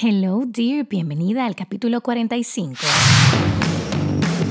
[0.00, 0.86] Hello, dear.
[0.88, 2.76] Bienvenida al capítulo 45.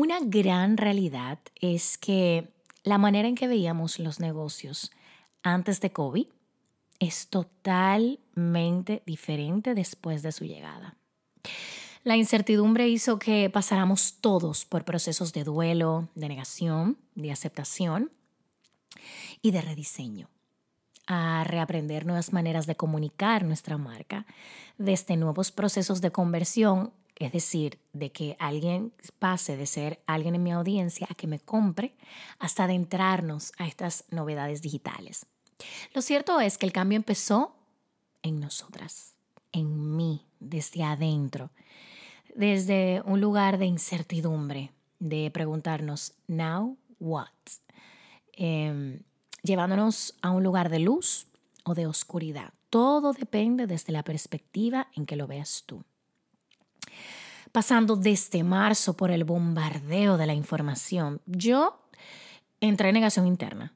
[0.00, 2.54] Una gran realidad es que
[2.84, 4.92] la manera en que veíamos los negocios
[5.42, 6.26] antes de COVID
[7.00, 10.96] es totalmente diferente después de su llegada.
[12.02, 18.10] La incertidumbre hizo que pasáramos todos por procesos de duelo, de negación, de aceptación
[19.42, 20.30] y de rediseño,
[21.12, 24.26] a reaprender nuevas maneras de comunicar nuestra marca,
[24.78, 30.42] desde nuevos procesos de conversión es decir, de que alguien pase de ser alguien en
[30.42, 31.94] mi audiencia a que me compre
[32.38, 35.26] hasta adentrarnos a estas novedades digitales.
[35.92, 37.54] Lo cierto es que el cambio empezó
[38.22, 39.12] en nosotras,
[39.52, 41.50] en mí, desde adentro,
[42.34, 47.28] desde un lugar de incertidumbre, de preguntarnos, now what?
[48.32, 49.02] Em,
[49.42, 51.26] llevándonos a un lugar de luz
[51.64, 52.52] o de oscuridad.
[52.68, 55.84] Todo depende desde la perspectiva en que lo veas tú
[57.52, 61.80] pasando desde marzo por el bombardeo de la información, yo
[62.60, 63.74] entré en negación interna.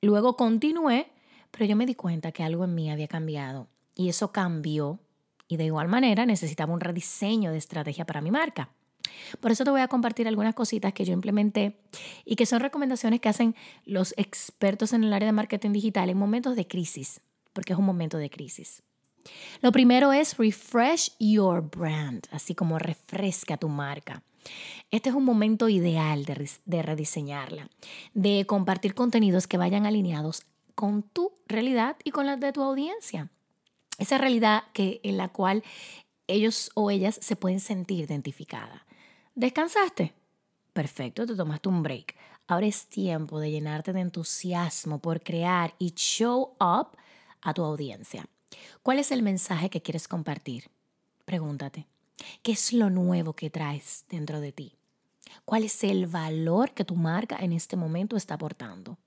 [0.00, 1.10] Luego continué,
[1.50, 4.98] pero yo me di cuenta que algo en mí había cambiado y eso cambió
[5.48, 8.70] y de igual manera necesitaba un rediseño de estrategia para mi marca.
[9.40, 11.78] Por eso te voy a compartir algunas cositas que yo implementé
[12.24, 16.18] y que son recomendaciones que hacen los expertos en el área de marketing digital en
[16.18, 17.20] momentos de crisis,
[17.52, 18.82] porque es un momento de crisis.
[19.62, 24.22] Lo primero es refresh your brand, así como refresca tu marca.
[24.90, 27.70] Este es un momento ideal de, rediseñarla,
[28.12, 30.42] de compartir contenidos que vayan alineados
[30.74, 33.30] con tu realidad y con la de tu audiencia.
[33.98, 35.62] Esa realidad que, en la cual
[36.26, 38.82] ellos o ellas se pueden sentir identificadas.
[39.36, 40.14] ¿Descansaste?
[40.72, 42.14] Perfecto, te tomaste un break.
[42.46, 46.96] Ahora es tiempo de llenarte de entusiasmo por crear y show up
[47.42, 48.28] a tu audiencia.
[48.84, 50.70] ¿Cuál es el mensaje que quieres compartir?
[51.24, 51.88] Pregúntate.
[52.42, 54.76] ¿Qué es lo nuevo que traes dentro de ti?
[55.44, 58.98] ¿Cuál es el valor que tu marca en este momento está aportando?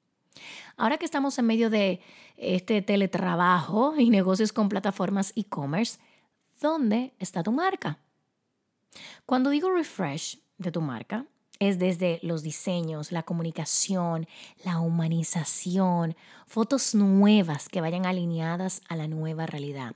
[0.76, 2.02] Ahora que estamos en medio de
[2.36, 6.00] este teletrabajo y negocios con plataformas e-commerce,
[6.60, 7.98] ¿dónde está tu marca?
[9.26, 11.26] Cuando digo refresh de tu marca,
[11.60, 14.28] es desde los diseños, la comunicación,
[14.64, 16.16] la humanización,
[16.46, 19.96] fotos nuevas que vayan alineadas a la nueva realidad.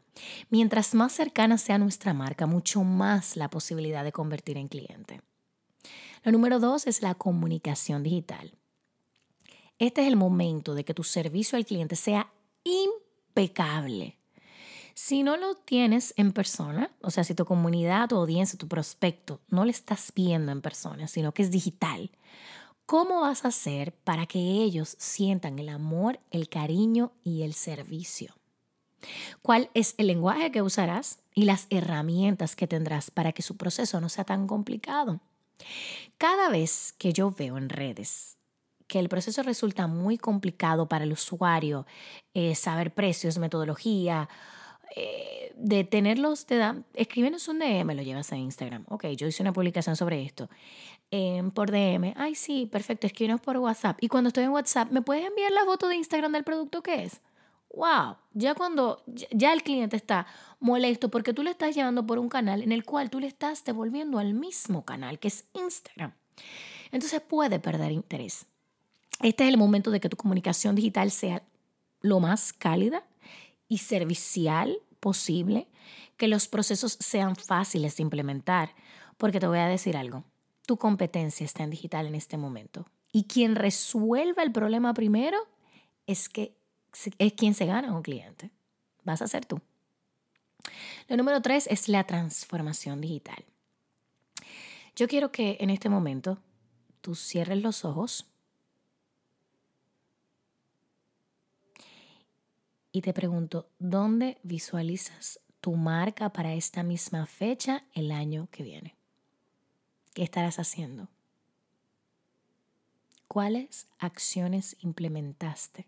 [0.49, 5.21] Mientras más cercana sea nuestra marca, mucho más la posibilidad de convertir en cliente.
[6.23, 8.53] Lo número dos es la comunicación digital.
[9.79, 12.31] Este es el momento de que tu servicio al cliente sea
[12.63, 14.20] impecable
[14.93, 19.41] si no lo tienes en persona, o sea, si tu comunidad, tu audiencia, tu prospecto
[19.49, 22.11] no le estás viendo en persona, sino que es digital,
[22.85, 28.35] ¿cómo vas a hacer para que ellos sientan el amor, el cariño y el servicio?
[29.41, 33.99] ¿Cuál es el lenguaje que usarás y las herramientas que tendrás para que su proceso
[33.99, 35.19] no sea tan complicado?
[36.17, 38.37] Cada vez que yo veo en redes
[38.91, 41.85] que el proceso resulta muy complicado para el usuario,
[42.33, 44.27] eh, saber precios, metodología,
[44.95, 48.85] eh, de tenerlos, te dan, escríbenos un DM, lo llevas a Instagram.
[48.89, 50.49] Ok, yo hice una publicación sobre esto.
[51.11, 53.97] Em, por DM, ay, sí, perfecto, escríbenos por WhatsApp.
[54.01, 57.03] Y cuando estoy en WhatsApp, ¿me puedes enviar la foto de Instagram del producto que
[57.03, 57.21] es?
[57.73, 60.27] Wow, ya cuando ya el cliente está
[60.59, 63.63] molesto porque tú le estás llevando por un canal en el cual tú le estás
[63.63, 66.13] devolviendo al mismo canal, que es Instagram.
[66.91, 68.45] Entonces puede perder interés.
[69.21, 71.43] Este es el momento de que tu comunicación digital sea
[72.01, 73.05] lo más cálida
[73.71, 75.69] y servicial posible,
[76.17, 78.75] que los procesos sean fáciles de implementar,
[79.17, 80.25] porque te voy a decir algo,
[80.65, 82.85] tu competencia está en digital en este momento.
[83.13, 85.37] Y quien resuelva el problema primero
[86.05, 86.53] es, que,
[87.17, 88.51] es quien se gana un cliente.
[89.05, 89.61] Vas a ser tú.
[91.07, 93.45] Lo número tres es la transformación digital.
[94.97, 96.39] Yo quiero que en este momento
[96.99, 98.25] tú cierres los ojos
[102.91, 108.95] y te pregunto, ¿dónde visualizas tu marca para esta misma fecha el año que viene?
[110.13, 111.07] ¿Qué estarás haciendo?
[113.27, 115.87] ¿Cuáles acciones implementaste?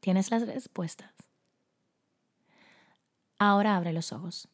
[0.00, 1.12] ¿Tienes las respuestas?
[3.38, 4.48] Ahora abre los ojos.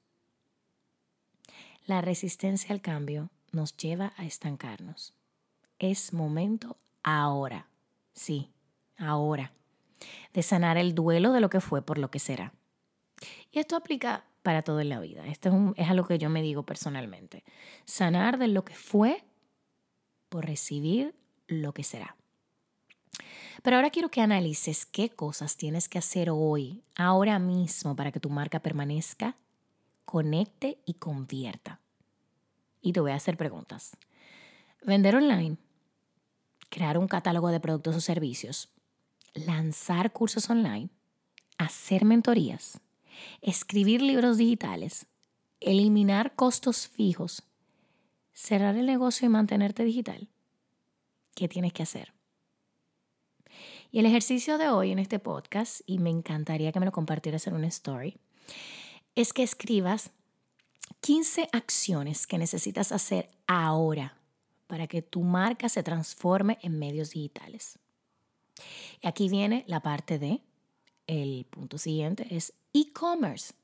[1.86, 5.14] La resistencia al cambio nos lleva a estancarnos.
[5.78, 7.66] Es momento ahora,
[8.12, 8.52] sí,
[9.00, 9.52] ahora,
[10.32, 12.52] de sanar el duelo de lo que fue por lo que será.
[13.50, 15.26] Y esto aplica para todo en la vida.
[15.26, 17.44] Esto es, un, es algo que yo me digo personalmente.
[17.84, 19.24] Sanar de lo que fue
[20.28, 21.14] por recibir
[21.48, 22.16] lo que será.
[23.62, 28.20] Pero ahora quiero que analices qué cosas tienes que hacer hoy, ahora mismo, para que
[28.20, 29.36] tu marca permanezca,
[30.04, 31.80] conecte y convierta.
[32.80, 33.96] Y te voy a hacer preguntas.
[34.82, 35.58] Vender online,
[36.70, 38.70] crear un catálogo de productos o servicios,
[39.34, 40.90] lanzar cursos online,
[41.58, 42.80] hacer mentorías,
[43.42, 45.06] escribir libros digitales,
[45.60, 47.42] eliminar costos fijos,
[48.32, 50.28] cerrar el negocio y mantenerte digital.
[51.34, 52.12] ¿Qué tienes que hacer?
[53.90, 57.46] Y el ejercicio de hoy en este podcast, y me encantaría que me lo compartieras
[57.46, 58.18] en una story,
[59.16, 60.12] es que escribas
[61.00, 64.16] 15 acciones que necesitas hacer ahora
[64.68, 67.79] para que tu marca se transforme en medios digitales.
[69.02, 70.40] Y aquí viene la parte de,
[71.06, 73.54] el punto siguiente es e-commerce.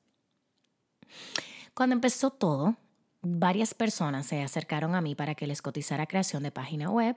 [1.75, 2.77] Cuando empezó todo,
[3.23, 7.17] varias personas se acercaron a mí para que les cotizara creación de página web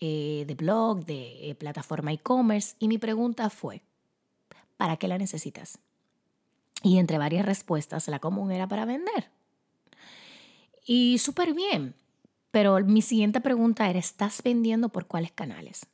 [0.00, 3.82] eh, de blog, de eh, plataforma e-commerce y mi pregunta fue,
[4.76, 5.78] ¿para qué la necesitas?
[6.82, 9.30] Y entre varias respuestas, la común era para vender.
[10.86, 11.94] Y súper bien,
[12.50, 15.86] pero mi siguiente pregunta era, ¿estás vendiendo por cuáles canales?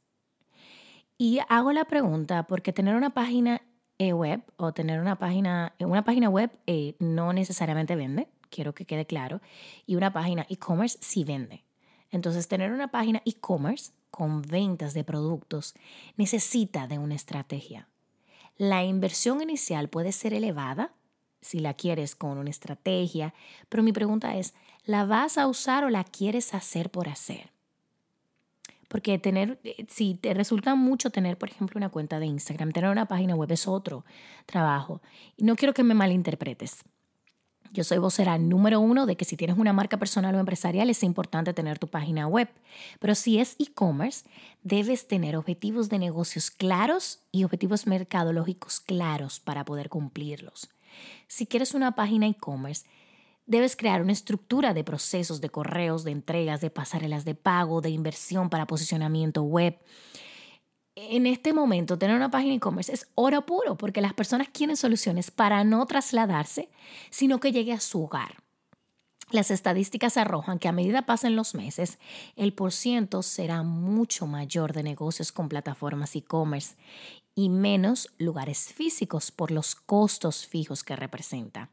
[1.18, 3.62] Y hago la pregunta porque tener una página
[3.98, 9.06] web o tener una página, una página web eh, no necesariamente vende, quiero que quede
[9.06, 9.40] claro,
[9.86, 11.64] y una página e-commerce sí vende.
[12.10, 15.74] Entonces, tener una página e-commerce con ventas de productos
[16.16, 17.88] necesita de una estrategia.
[18.56, 20.92] La inversión inicial puede ser elevada
[21.40, 23.34] si la quieres con una estrategia,
[23.68, 24.54] pero mi pregunta es,
[24.84, 27.55] ¿la vas a usar o la quieres hacer por hacer?
[28.88, 32.90] Porque tener, eh, si te resulta mucho tener, por ejemplo, una cuenta de Instagram, tener
[32.90, 34.04] una página web es otro
[34.46, 35.02] trabajo.
[35.36, 36.84] Y no quiero que me malinterpretes.
[37.72, 41.02] Yo soy vocera número uno de que si tienes una marca personal o empresarial es
[41.02, 42.48] importante tener tu página web,
[43.00, 44.24] pero si es e-commerce,
[44.62, 50.70] debes tener objetivos de negocios claros y objetivos mercadológicos claros para poder cumplirlos.
[51.28, 52.86] Si quieres una página e-commerce,
[53.46, 57.90] debes crear una estructura de procesos, de correos, de entregas, de pasarelas de pago, de
[57.90, 59.78] inversión para posicionamiento web
[60.96, 65.30] en este momento tener una página e-commerce es oro puro porque las personas quieren soluciones
[65.30, 66.70] para no trasladarse,
[67.10, 68.42] sino que llegue a su hogar.
[69.30, 71.98] Las estadísticas arrojan que a medida pasen los meses,
[72.36, 76.76] el porciento será mucho mayor de negocios con plataformas e-commerce
[77.34, 81.70] y menos lugares físicos por los costos fijos que representa.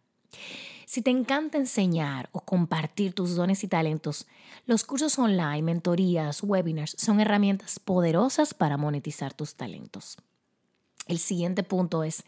[0.85, 4.27] Si te encanta enseñar o compartir tus dones y talentos,
[4.65, 10.18] los cursos online, mentorías, webinars son herramientas poderosas para monetizar tus talentos.
[11.07, 12.24] El siguiente punto es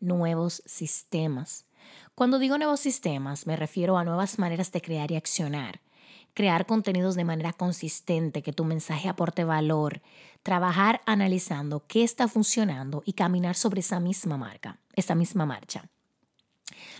[0.00, 1.66] nuevos sistemas.
[2.14, 5.80] Cuando digo nuevos sistemas, me refiero a nuevas maneras de crear y accionar.
[6.32, 10.02] Crear contenidos de manera consistente, que tu mensaje aporte valor,
[10.42, 15.88] trabajar analizando qué está funcionando y caminar sobre esa misma marca, esa misma marcha.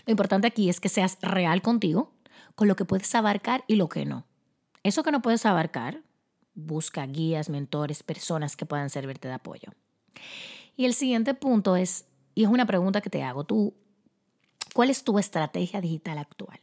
[0.05, 2.11] Lo importante aquí es que seas real contigo,
[2.55, 4.25] con lo que puedes abarcar y lo que no.
[4.83, 6.01] Eso que no puedes abarcar,
[6.53, 9.73] busca guías, mentores, personas que puedan servirte de apoyo.
[10.77, 13.73] Y el siguiente punto es, y es una pregunta que te hago, tú,
[14.73, 16.59] ¿cuál es tu estrategia digital actual?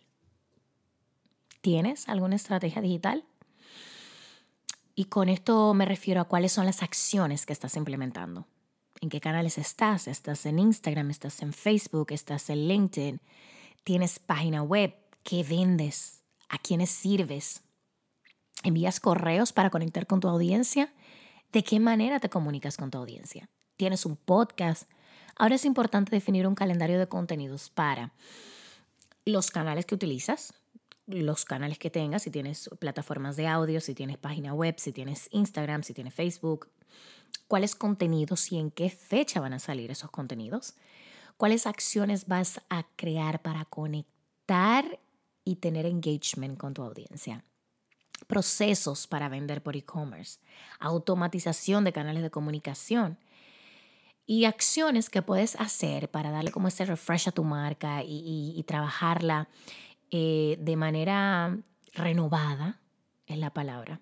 [1.61, 3.25] ¿Tienes alguna estrategia digital?
[4.95, 8.47] Y con esto me refiero a cuáles son las acciones que estás implementando
[9.03, 10.09] en qué canales estás.
[10.09, 13.21] Estás en Instagram, estás en Facebook, estás en LinkedIn,
[13.85, 14.95] tienes página web,
[15.25, 17.63] qué vendes, a quiénes sirves,
[18.63, 20.95] envías correos para conectar con tu audiencia,
[21.53, 23.51] de qué manera te comunicas con tu audiencia.
[23.77, 24.89] Tienes un podcast.
[25.37, 28.13] Ahora es importante definir un calendario de contenidos para
[29.25, 30.55] los canales que utilizas,
[31.07, 35.29] los canales que tengas, si tienes plataformas de audio, si tienes página web, si tienes
[35.33, 36.69] Instagram, si tienes Facebook,
[37.53, 40.73] cuáles contenidos y en qué fecha van a salir esos contenidos,
[41.37, 44.99] cuáles acciones vas a crear para conectar
[45.45, 47.45] y tener engagement con tu audiencia.
[48.27, 50.41] Procesos para vender por e-commerce,
[50.81, 53.19] automatización de canales de comunicación
[54.25, 59.51] y acciones que puedes hacer para darle como ese refresh a tu marca y, trabajarla
[60.11, 61.59] eh, de manera
[61.93, 62.81] renovada,
[63.27, 64.01] es la palabra.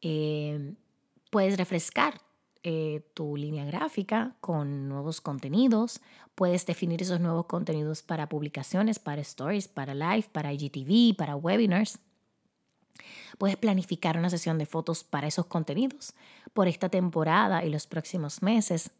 [0.00, 0.76] Eh,
[1.28, 2.20] puedes refrescar
[2.64, 6.00] eh, tu línea gráfica con nuevos contenidos.
[6.34, 11.98] Puedes definir esos nuevos contenidos para publicaciones, para stories, para live, para IGTV, para webinars.
[13.38, 16.14] Puedes planificar una sesión de fotos para esos contenidos
[16.52, 18.92] por esta temporada y los próximos meses.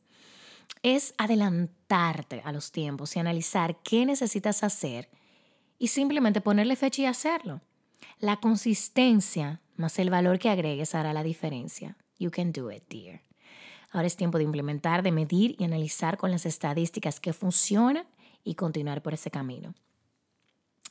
[0.82, 5.08] Es adelantarte a los tiempos y analizar qué necesitas hacer
[5.78, 7.60] y simplemente ponerle fecha y hacerlo.
[8.18, 11.96] La consistencia más el valor que agregues hará la diferencia.
[12.18, 13.31] You can do it, dear.
[13.92, 18.06] Ahora es tiempo de implementar, de medir y analizar con las estadísticas que funciona
[18.42, 19.74] y continuar por ese camino.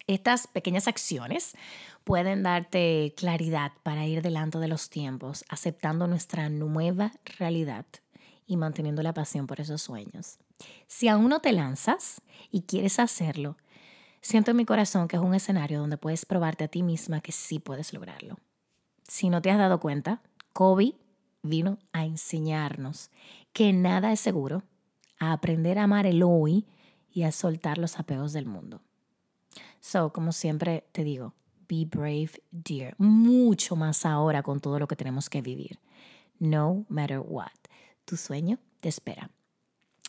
[0.07, 1.55] Estas pequeñas acciones
[2.03, 7.85] pueden darte claridad para ir delante de los tiempos, aceptando nuestra nueva realidad
[8.45, 10.37] y manteniendo la pasión por esos sueños.
[10.87, 13.57] Si aún no te lanzas y quieres hacerlo,
[14.21, 17.31] siento en mi corazón que es un escenario donde puedes probarte a ti misma que
[17.31, 18.37] sí puedes lograrlo.
[19.07, 20.21] Si no te has dado cuenta,
[20.53, 20.95] Kobe
[21.43, 23.09] vino a enseñarnos
[23.53, 24.63] que nada es seguro,
[25.19, 26.65] a aprender a amar el hoy
[27.11, 28.81] y a soltar los apegos del mundo.
[29.79, 31.33] So, como siempre te digo,
[31.67, 32.95] be brave, dear.
[32.97, 35.79] Mucho más ahora con todo lo que tenemos que vivir.
[36.39, 37.51] No matter what.
[38.05, 39.29] Tu sueño te espera.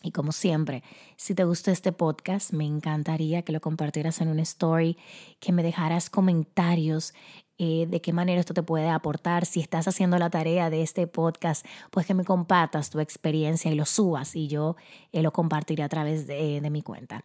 [0.03, 0.83] Y como siempre,
[1.15, 4.97] si te gustó este podcast, me encantaría que lo compartieras en una story,
[5.39, 7.13] que me dejaras comentarios
[7.57, 9.45] eh, de qué manera esto te puede aportar.
[9.45, 13.75] Si estás haciendo la tarea de este podcast, pues que me compartas tu experiencia y
[13.75, 14.75] lo subas y yo
[15.13, 17.23] eh, lo compartiré a través de, de mi cuenta.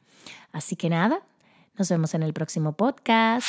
[0.53, 1.21] Así que nada,
[1.77, 3.49] nos vemos en el próximo podcast.